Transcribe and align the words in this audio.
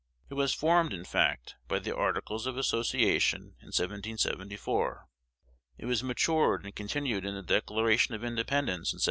It 0.31 0.33
was 0.33 0.51
formed, 0.51 0.93
in 0.93 1.05
fact, 1.05 1.57
by 1.67 1.77
the 1.77 1.95
Articles 1.95 2.47
of 2.47 2.57
Association 2.57 3.53
in 3.61 3.67
1774. 3.67 5.05
It 5.77 5.85
was 5.85 6.03
matured 6.03 6.65
and 6.65 6.75
continued 6.75 7.23
in 7.23 7.35
the 7.35 7.43
Declaration 7.43 8.15
of 8.15 8.23
Independence 8.23 8.49
in 8.93 8.97
1776. 8.97 8.99